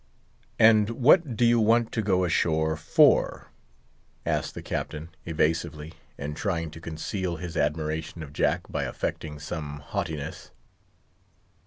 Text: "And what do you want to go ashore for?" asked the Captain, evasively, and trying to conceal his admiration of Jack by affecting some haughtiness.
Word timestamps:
"And 0.57 0.89
what 0.89 1.37
do 1.37 1.45
you 1.45 1.59
want 1.59 1.91
to 1.91 2.01
go 2.01 2.23
ashore 2.25 2.75
for?" 2.75 3.51
asked 4.25 4.55
the 4.55 4.63
Captain, 4.63 5.09
evasively, 5.27 5.93
and 6.17 6.35
trying 6.35 6.71
to 6.71 6.81
conceal 6.81 7.35
his 7.35 7.55
admiration 7.55 8.23
of 8.23 8.33
Jack 8.33 8.61
by 8.67 8.85
affecting 8.85 9.37
some 9.37 9.77
haughtiness. 9.81 10.49